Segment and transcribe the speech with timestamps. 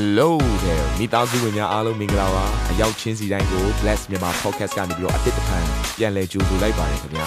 [0.00, 0.30] Hello
[0.64, 5.64] there မိသားစုဝင်များအားလုံးမင်္ဂလာပါအရောက်ချင်းစီတိုင်းကို Bless မြန်မာ Podcast ကနေပြီးတော့အတစ်တဖန်
[5.96, 7.26] ပြန်လည်ကြိုဆိုလိုက်ပါတယ်ခင်ဗျာ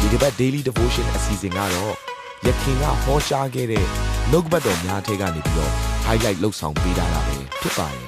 [0.00, 1.94] ဒီတစ်ပတ် Daily Devotion အစီအစဉ်ကတော့
[2.46, 3.84] ယခင်ကဟောကြားခဲ့တဲ့
[4.30, 5.72] နှုတ်ကပတ်တော်များထဲကနေပြီးတော့
[6.06, 8.06] highlight လောက်ဆောင်ပေးထားတာပဲဖြစ်ပါတယ်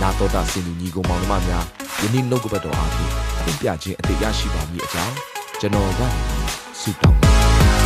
[0.00, 1.64] နာတော်တာစင်လူညီကောင်မောင်နှမများ
[2.02, 3.10] ယနေ့နှုတ်ကပတ်တော်အားဖြင့်
[3.44, 5.16] သင်ပြခြင်းအသေးရရှိပါမည်အကြောင်း
[5.60, 6.08] ကျွန်တော်ကနေ
[6.80, 7.81] ဆုတောင်းပါ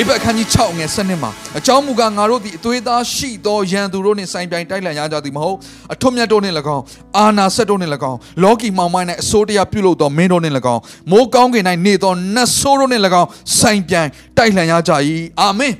[0.00, 5.56] ဧဘအခန်းကြီး6ငယ်7မှာအကြောင်းမူကားငါတို့သည်အသွေးသားရှိသောရန်သူတို့နှင့်ဆိုင်ပြိုင်တိုက်လှန်ရကြသည်မဟုတ်
[5.92, 6.82] အထွတ်မြတ်တို့နှင့်၎င်း
[7.18, 10.80] အာနာဆက်တို့နှင့်၎င်းလောကီမှောင်မိုင်း၌အစိုးတရားပြုလုပ်သောမင်းတို့နှင့်၎င်း
[11.10, 14.92] မိုးကောင်းကင်၌နေသောနတ်ဆိုးတို့နှင့်၎င်းဆိုင်ပြိုင်တိုက်လှန်ရကြ၏
[15.40, 15.72] အာမင်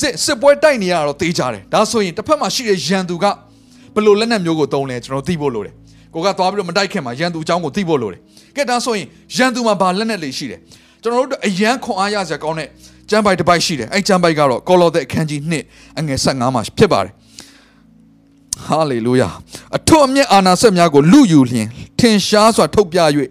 [0.00, 3.24] စစ်စစ်ပွဲတိုက်နေရတော့တေးကြတယ်ဒါဆိုရင်တစ်ဖက်မှာရှိတဲ့ရန်သူက
[3.94, 5.74] ဘယ်လိုလက်နက်မျိုးကိုသုံးလဲကျွန်တော်သိဖို့လိုတယ်
[6.14, 8.20] ကိုကသွားပြီးတော့မတိုက်ခင်မှာရန်သူအကြောင်းကိုသိဖို့လိုတယ်
[8.56, 10.60] ကဲဒါဆိုရင်ရန်သူမှာဘာလက်နက်တွေရှိတယ်
[11.02, 12.68] ကျွန်တော်တို့အရန်ခွန်အားရစရာကောင်းတဲ့
[13.10, 17.12] ကျမ်းပိုက်တစ်ပိုက်ရှိတယ်အဲ့ကျမ်းပိုက်ကတော့ကောလောသဲအခန်းကြီး1အငယ်15မှာဖြစ်ပါတယ်
[18.66, 19.28] ဟာလေလုယာ
[19.76, 22.98] အထွတ်အမြတ်အာနာစက်များကိုလူယူလျင်ထင်ရှားစွာထုတ်ပြ၍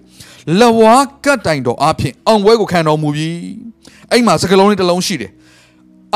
[0.59, 3.37] လဝါကတ်တိုင်တော်အဖျင်အောင်ပွဲကိုခံတော်မူပြီး
[4.11, 5.31] အဲ့မှာစကလုံးလေးတစ်လုံးရှိတယ်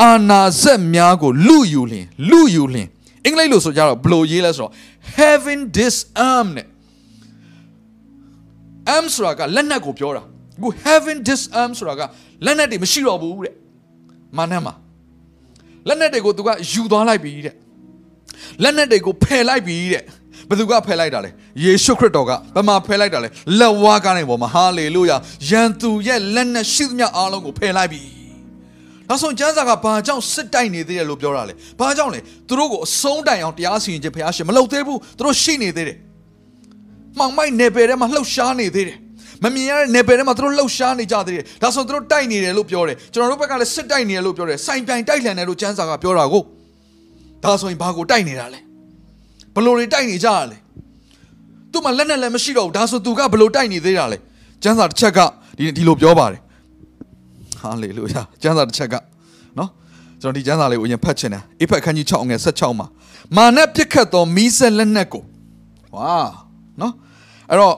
[0.02, 2.88] အာနာစက်များကိုလူယူလျင်လူယူလျင်
[3.24, 4.72] အင်္ဂလိပ်လိုဆိုကြတော့ဘယ်လိုရေးလဲဆိုတော့
[5.18, 6.66] having disarmed နဲ့
[8.96, 10.22] arm ဆိုတာကလက်နက်ကိုပြောတာ
[10.62, 12.02] အခု having disarmed ဆိုတာက
[12.44, 13.54] လက်နက်တွေမရှိတော့ဘူးတဲ့
[14.38, 14.74] မာနမှာ
[15.88, 17.54] လက်နက်တွေကိုသူကယူသွားလိုက်ပြီတဲ့
[18.62, 20.02] လက်နက်တွေကိုဖယ်လိုက်ပြီတဲ့
[20.48, 21.30] ဘယ်သူကဖယ်လိုက်တာလဲ
[21.64, 25.16] ယေရှုခရစ်တော်ကဘယ်မှာဖယ်လိုက်တာလဲလက်ဝါးကားနေပေါ်မှာဟာလေလုယာ
[25.48, 28.02] ယန်သူရဲ့လက်နက်ရှိသမျှအားလုံးကိုဖယ်လိုက်ပြီ
[29.08, 35.98] နောက်ဆုံးကျမ်းစာကဘာကြောင့်စစ်တိုက်နေသေးတယ်လို့ပြောတာလဲဘာကြောင့်လဲသူတို့ကိုအဆုံးတိုင်အောင်တရားစီရင်ခြင်းဘုရားရှင်မလုပ်သေးဘူးသူတို့ရှိနေသေးတယ်
[37.18, 38.98] မှောင်မိုက်နေပယ်ထဲမှာလှုပ်ရှားနေသေးတယ်
[39.44, 46.42] မမြင်ရတဲ့နယ်ပယ်ထဲမှာသူတို့လှုပ်ရှားနေကြသေးတယ်ဒါဆိုသူတို့တိုက်နေတယ်လို့ပြောတယ်ကျွန်တော်တို့ဘက်ကလည်းစစ်တိုက်နေတယ်လို့ပြောတယ်စိုင်ပြိုင်တိုက်လှန်တယ်လို့ကျမ်းစာကပြောတာကို
[47.44, 48.60] ဒါဆိုရင်ဘာကိုတိုက်နေတာလဲ
[49.54, 50.56] ဘလို့တွေတိုက်နေကြရလဲ
[51.72, 54.18] သူ့မှာလက်နဲ့လည်းမရှိတော့ဘူးဒါဆိုသူကဘလို့တိုက်နေသေးတာလဲ
[54.62, 55.18] ကျမ်းစာတစ်ချက်က
[55.58, 56.40] ဒီဒီလိုပြောပါတယ်
[57.60, 58.94] ဟာလေလုယာကျမ်းစာတစ်ချက်က
[59.58, 59.70] နော်
[60.20, 62.86] ကျွန်တော်ဒီကျမ်းစာလေးကိုအရင်ဖတ်ချင်တယ်အိဖက်ခန်းကြီး6ငွေ16မှာ
[63.36, 65.22] မာနပြစ်ခတ်သောမီးဆက်လက်နက်ကို
[65.96, 66.16] ဝါ
[66.80, 66.92] နော်
[67.50, 67.76] အဲ့တော့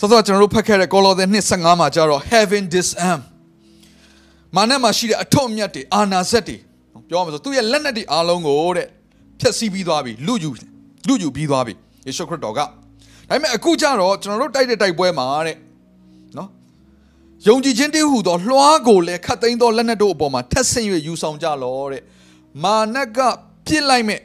[0.00, 3.20] စောစောကျွန်တော်တို့ဖတ်ခဲ့တဲ့ကောလောသဲ2:15မှာကျတော့ heaven disarm
[4.56, 6.56] မာနမှာရှိတဲ့အထွတ်အမြတ်တွေအာနာဇက်တွေ
[7.08, 8.86] ပြောမှာဆိုသူ့ရဲ့လက်နက်တွေအားလုံးကိုတဲ့
[9.40, 10.50] ဖျက်ဆီးပြီးသွားပြီလူယူ
[11.08, 11.74] လူယူပြီးသွားပြီ
[12.06, 12.66] ယေရှုခရစ်တော်ကဒါ
[13.28, 15.56] ပေမဲ့အခုကျတော့ကျွန်တော်တို့တိုက်တဲ့တိုက်ပွဲမှာတဲ့
[16.36, 16.48] နော်
[17.46, 22.02] ယုံကြည်ခြင်းတည်းဟူသောလွှားကိုလည်းခတ်သိမ်းသောလက်နက်တို့အပေါ်မှာထက်ဆင့်၍ယူဆောင်ကြလောတဲ့
[22.64, 23.18] မာနက
[23.66, 24.20] ပြစ်လိုက်မဲ့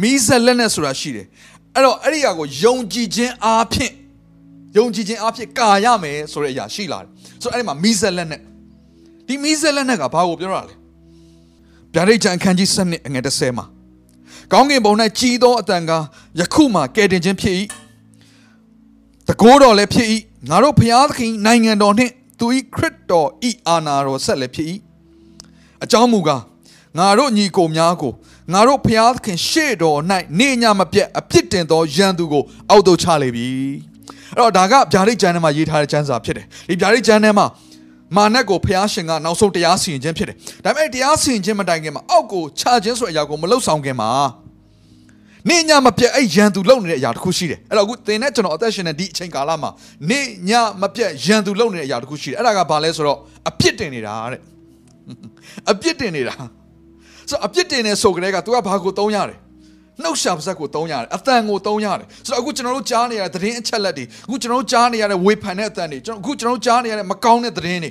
[0.00, 1.26] မီးစက်လက်နက်ဆိုတာရှိတယ်
[1.74, 3.92] အဲ့တော့အဲ့ဒီအရာကိုယုံကြည်ခြင်းအားဖြင့်
[4.76, 7.08] ယုံကြည်ခြင်းအဖြစ်ကာရမယ်ဆိုတဲ့အရာရှိလာတယ်
[7.42, 8.40] ဆိုတော့အဲ့ဒီမှာမီးဆက်လက်နဲ့
[9.26, 10.74] ဒီမီးဆက်လက်နဲ့ကဘာကိုပြောတာလဲ
[11.94, 13.66] ဗျာဒိတ်ချံအခန်းကြီး7အငယ်30မှာ
[14.52, 15.92] ကောင်းကင်ဘုံ၌ကြည်သောအတန်က
[16.40, 17.56] ယခုမှကဲတင်ခြင်းဖြစ်၏
[19.28, 20.08] တကိုးတော်လည်းဖြစ်၏
[20.48, 24.68] ငါတို့ဖျားသခင်နိုင်ငံတော်နှင့်သူ၏ခရစ်တော်ဤအာနာတော်ဆက်လည်းဖြစ်၏
[25.84, 26.42] အကြောင်းမူကား
[26.98, 28.12] ငါတို့ညီကိုများကို
[28.52, 29.98] ငါတို့ဖျားသခင်ရှေ့တော်၌
[30.38, 33.48] နေညမပြတ်အပြစ်တင်သောရန်သူကိုအောက်သို့ချလေပြီ
[34.36, 37.46] အဲ့တော့ဒါကဗျာဒိတ်ကျမ်းထဲမှာရေးထားတဲ့ကျမ်းစာဖြစ်တယ်ဒီဗျာဒိတ်ကျမ်းထဲမှာ
[38.16, 44.10] မာနက်ကိုဖျားရှင်ကနောက်ဆုံးတရားစီရင်ခြင်းဖြစ်တယ်ဒါပေမဲ့တရားစီရင်ခြင်းမတိုင်ခင်မှာအောက်ကိုချခြင်းဆိုတဲ့အရာကိုမလှုပ်ဆောင်ခင်မှာ
[45.48, 49.70] နေညမပြတ်အဲ့ရန်သူလုံနေတဲ့အရာတစ်ခုရှိတယ်အဲ့တော့အခုသင်နဲ့ကျွန်တော်အသက်ရှင်တဲ့ဒီအချိန်ကာလမှာ
[50.10, 50.50] နေည
[50.82, 54.40] မပြတ်ရန်သူလုံနေတဲ့အရာတစ်ခုရှိတယ်အဲ့ဒါကဘာလဲဆိုတော့အပြစ်တင်နေတာတဲ့
[55.70, 56.34] အပြစ်တင်နေတာ
[57.28, 59.38] ဆိုတော့အပြစ်တင်နေဆိုကြတဲ့က तू ကဘာကိုသုံးရတယ်
[60.02, 67.90] နှုတ်ရှာပါဇက်ကိုသုံးရတယ်အတန်ကိုသုံးရတယ်ဆိုတော့အခုကျွန်တော်တို့ကြားနေရတဲ့သတင်းအချက်လက်တွေအခုကျွန်တော်တို့ကြားနေရတဲ့ဝေဖန်တဲ့အတန်တွေကျွန်တော်အခုကျွန်တော်တို့ကြားနေရတဲ့မကောင်းတဲ့သတင်းတွေ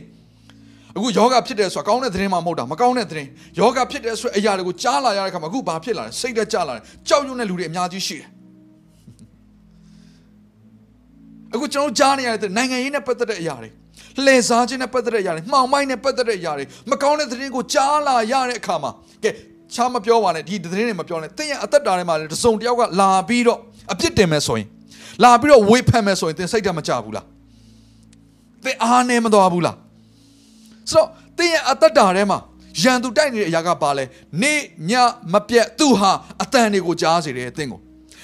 [0.98, 8.28] အခုယောဂဖြစ်တယ်ဆိုတာကောင်းတဲ့သတင်းမှမဟုတ်တာမကောင်းတဲ့သတင်းယောဂဖြစ်တယ်ဆိုတဲ့အရာတွေကိုကြားလာရတဲ့အခါမှာအခုဘာဖြစ်လာလဲစိတ်သက်ကြလာတယ်ကြောက်ရွံ့တဲ့လူတွေအများကြီးရှိတယ်
[11.54, 13.70] အခုကျွန်တော်ကြားနေရတဲ့နိုင်ငံရေးနဲ့ပတ်သက်တဲ့အရာတွေ
[14.26, 18.92] လှည့်စားခြင်းနဲ့ပတ်သက်တဲ့အရာတွေမှောင်မိုက်နဲ့ပတ်သက်တဲ့အရာတွေမကောင်းတဲ့သတင်းကိုကြားလာရတဲ့အခါမှာ
[19.24, 19.32] ကဲ
[19.76, 23.60] ချားမပြောပါနဲ့ဒီသတင်းတွေမပြောနဲ့သင်ရဲ့အသက်တာထဲမှာလည်းတစုံတယောက်ကလာပြီးတော့
[23.92, 24.68] အပြစ်တင်မယ်ဆိုရင်
[25.24, 27.26] လာပြီးတော့ဝေဖန်မယ်ဆိုရင်သင်စိတ်ဓာတ်မကြဘူးလား
[28.66, 29.78] သင်အားနေမသွားဘူးလား
[30.92, 32.40] ဆိုတော့သင်ရဲ့အသက်တာထဲမှာ
[32.82, 34.04] ရန်သူတိုက်နေတဲ့အရာကပါလဲ
[34.42, 34.54] နေ
[34.90, 34.92] ည
[35.34, 36.12] မပြတ်သူဟာ
[36.42, 37.82] အတန်တွေကိုကြားစေတယ်သင်ကို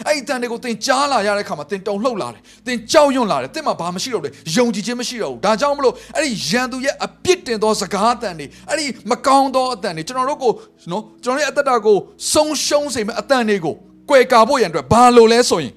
[0.08, 10.52] အဲ့ဒီတန်တွေကိုသင်ကြားလာရတဲ့ခါမှာသင်တုံလှုပ်လာတယ်သင်ကြောက်ရွံ့လာတယ်သင်မှာဘာမရှိတော့ဘူးယုံကြည်ခြင်းမရှိတော့ဘူးဒါကြောင့်မလို့အဲ့ဒီရန်သူရဲ့အပြစ်တင်သောစကားအတန်တွေအဲ့ဒီမကောင်းသောအတန်တွေကျွန်တော်တို့ကို
[10.92, 11.98] နော်ကျွန်တော်ရဲ့အသက်တာကို
[12.34, 13.76] ဆုံးရှုံးစေမယ့်အတန်တွေကို
[14.10, 15.74] ကွယ်ကာဖို့ရန်အတွက်ဘာလို့လဲဆိုရင်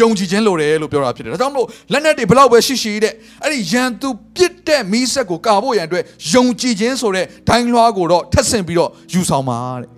[0.00, 9.90] ယုံကြည်ခြင်းလိုတယ်လို့ပြောတာဖြစ်တယ်ဒါကြောင့်မလို့လက်နက်တွေဘလောက်ပဲရှိရှိတဲ့အဲ့ဒီရန်သူပြစ်တဲ့မိဆက်ကိုကာဖို့ရန်အတွက်ယုံကြည်ခြင်းဆိုတဲ့ဒိုင်းလွှားကိုတော့ထက်ဆင့်ပြီးတော့ယူဆောင်ပါတဲ့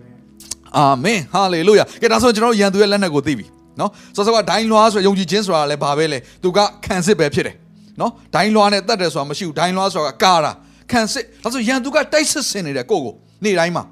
[0.76, 3.46] အာမင်ဟာလေလုယာကဲဒါဆိုကျွန်တော်တို့ရန်သူရဲ့လက်နက်ကိုသိပြီ
[3.79, 7.55] နော်စောစောကဒိုင်းလွှားဆိုယုံကြည်ခြင်းဆိုတာလည်းဘာပဲလဲသူကခံစစ်ပဲဖြစ်တယ်
[8.01, 10.51] နော်ဒိုင်းလွှားနဲ့တတ်တယ်ဆိုတာမရှိဘူးဒိုင်းလွှားဆိုတာကာတာ
[10.91, 13.13] ခံစစ်ဒါဆိုရန်သူကတိုက်စစ်ဆင်နေတယ်ကိုယ့်ကို
[13.43, 13.83] နေ့တိုင်းမှာ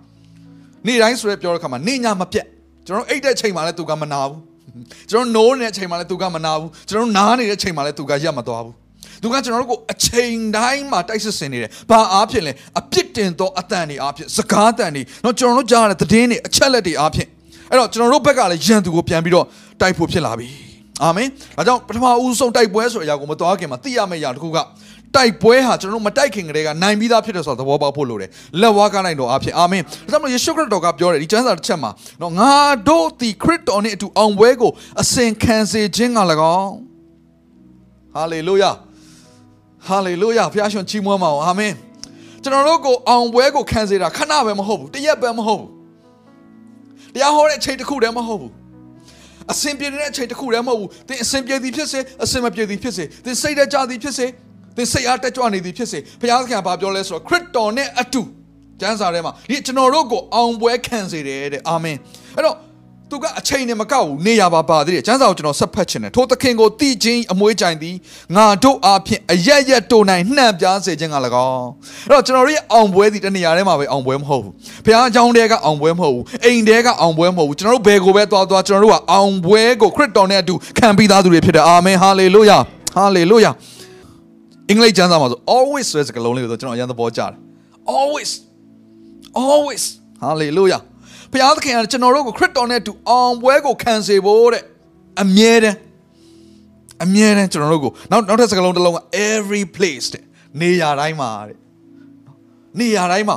[0.88, 2.46] နေ့တိုင်းဆိုရပြောတဲ့ခါမှာနေ့ညမပြတ်
[2.88, 4.40] ကျွန်တော်အိတ်တဲ့ချိန်မှာလည်းသူကမနာဘူး
[5.12, 8.76] ကျွန်တော်နိုးနေတဲ့ချိန်မှာလည်းသူကမနာဘူးကျွန်တော်နားနေတဲ့ချိန်မှာလည်းသူကရက်မသွားဘူး
[9.22, 17.30] သူကကျွန်တော်တို့ကိုအချိန်တိုင်းမှာတိုက်စစ်ဆင်နေတယ်ဘာအားဖြင့်လဲအပြစ်တင်သောအတန်တွေအားဖြင့်စကားအတန်တွေเนาะကျွန်တော်တို့ကြားရတဲ့သတင်းတွေအချက်လက်တွေအားဖြင့်
[17.73, 19.47] အဲ့တော့ကျွန်တော်တို့ဘက်ကလည်းယန်သူကိုပြန်ပြီးတော့
[19.81, 20.49] တိုက်ဖို့ဖြစ်လာပြီ
[21.03, 24.59] အာမင်ဒါကြောင့်ပထမဦးဆုံးတိုက်ပွဲဆိုတဲ့အရာကိုမတော်ခင်မှာသိရမယ့်အရာတစ်ခုက
[25.17, 28.31] တိုက်ပွဲဟာကျွန်တော်တို့မတိုက်ခင်ကတည်းကနိုင်ပြီးသားဖြစ်တယ်ဆိုတာသဘောပေါက်ဖို့လိုတယ်
[28.61, 31.91] လက်ဝါးကားနိုင်တော်အဖြစ်အာမင်ဒါကြောင့်ယေရှုခရစ်တော်ကပြောတယ်ဒီကျမ်းစာတစ်ချက်မှာ
[32.23, 32.53] နော်ငါ
[32.89, 34.71] တို့ဒီခရစ်တော်နဲ့အတူအောင်ပွဲကို
[35.03, 36.19] အစဉ်ခံစေခြင်းက၎
[36.59, 36.73] င်း
[38.15, 38.71] ဟာလေလုယာ
[39.89, 41.73] ဟာလေလုယာဖခင်ရှင်ချီးမွမ်းပါအောင်အာမင်
[42.43, 45.82] ကျွန်တော်တို့ကိုအောင်ပွဲကိုခံစေတာခဏပဲမဟုတ်ဘူးတရက်ပဲမဟုတ်ဘူး
[47.15, 48.53] တရားဟောတဲ့အချိန်တစ်ခုတည်းမဟုတ်ဘူး
[49.53, 54.27] အစဉ်ပြေတဲ့အချိန်တစ်ခုတည်းမဟုတ်ဘူးသင်အစဉ်ပြေသည်ဖြစ်စေအစဉ်မပြေသည်ဖြစ်စေသင်စိတ်တကြသည်ဖြစ်စေ
[54.77, 58.23] သင်စိတ်အားတက်ကြွနေသည်ဖြစ်စေဘုရားသခင်ကဘာပြောလဲဆိုတော့ခရစ်တော်နဲ့အတူ
[58.81, 61.97] ကျမ်းစာထဲမှာဒီကျွန်တော်တို့ကိုအောင်ပွဲခံစေတယ်တဲ့အာမင်
[62.37, 62.57] အဲ့တော့
[63.13, 67.97] သူကအချိန်နဲ့မကောက်ဘူးနေရပါပါသေးတယ်ကျမ်းစာကိုကျွန်တော်ဆက်ဖတ်ချင်တယ်ထိုသခင်ကိုတည်ခြင်းအမွေးကြိုင်သည်
[68.37, 71.17] ငါတို့အားဖြင့်အရရက်တို့နိုင်နှံ့ပြားစေခြင်းက၎
[71.49, 71.69] င်း
[72.09, 74.53] အဲ့တော့ကျွန်တော်တို့ရဲ့အောင်ပွဲဒီတနေရာထဲမှာပဲအောင်ပွဲမဟုတ်ဘူး
[74.85, 82.59] ဘုရားအကြောင်းတဲကအောင်ပွဲမဟုတ်ဘူးအိမ်တဲကအောင်ပွဲမဟုတ်ဘူးကျွန်တော်တို့ဘယ်ကိုပဲသွားသွားကျွန်တော်တို့ကအောင်ပွဲကိုခရစ်တော်နဲ့အတူခံပြီးသားသူတွေဖြစ်တယ်အာမင်ဟာလေလုယာ
[82.95, 83.51] ဟာလေလုယာ
[84.69, 87.37] အင်္ဂလိပ်ကျမ်းစာမှာဆို always ဆိုတဲ့စကားလုံးလေးကိုကျွန်တော်အရင်သဘောကျတယ်
[87.99, 88.31] always
[89.47, 89.85] always
[90.25, 90.83] hallelujah
[91.33, 94.63] ဘုရားသခင်ကကျွန်တော်တို့ကိုခရစ်တော်နဲ့အတူအောင်ပွဲကိုခံစေဖို့တဲ့
[95.23, 95.77] အမြဲတမ်း
[97.05, 98.99] အမြဲတမ်းကျွန်တော်တို့ကိုနောက်နောက်ထပ်စကားလုံးတစ်လုံးက
[99.33, 100.25] every place တဲ့
[100.61, 101.59] နေရာတိုင်းမှာတဲ့
[102.79, 103.37] နေရာတိုင်းမှာ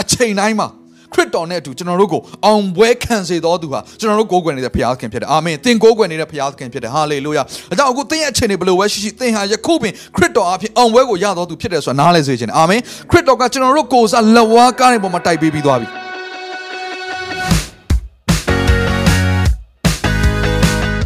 [0.00, 0.68] အချိန်တိုင်းမှာ
[1.14, 7.42] ခရစ်တော်နဲ့အတူကျွန်တော်တို့ကိုအောင်ပွဲခံစေတော်သူဟာကျွန်တော်တို့ကိုးကွယ်နေတဲ့ဘုရားသခင်ဖြစ်တယ်အာမင်သင်ကိုးကွယ်နေတဲ့ဘုရားသခင်ဖြစ်တယ်ဟာလေလုယာ
[7.72, 12.80] အကြောင်းအခုသင်ရဲ့အချိန်တွေဘယ်လိုပဲရှိရှိသင်ဟာယခုပင်ခရစ်တော်အဖြစ်အောင်ပွဲကိုရတော်သူဖြစ်တယ်ဆိုတာနားလည်စေချင်တယ်အာမင်
[13.10, 16.01] ခရစ်တော်ကကျွန်တော်တို့ကိုယ်စားလက်ဝါးကားတဲ့ပုံမှာတိုက်ပေးပြီးသွားပြီ